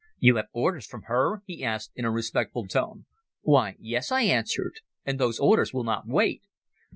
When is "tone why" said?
2.67-3.75